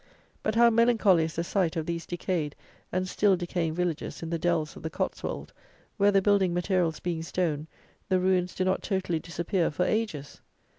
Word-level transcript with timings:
But 0.41 0.55
how 0.55 0.71
melancholy 0.71 1.25
is 1.25 1.35
the 1.35 1.43
sight 1.43 1.75
of 1.75 1.85
these 1.85 2.07
decayed 2.07 2.55
and 2.91 3.07
still 3.07 3.35
decaying 3.37 3.75
villages 3.75 4.23
in 4.23 4.31
the 4.31 4.39
dells 4.39 4.75
of 4.75 4.81
the 4.81 4.89
Cotswold, 4.89 5.53
where 5.97 6.11
the 6.11 6.23
building 6.23 6.55
materials, 6.55 6.99
being 6.99 7.21
stone, 7.21 7.67
the 8.09 8.19
ruins 8.19 8.55
do 8.55 8.65
not 8.65 8.81
totally 8.81 9.19
disappear 9.19 9.69
for 9.69 9.83
ages! 9.85 10.41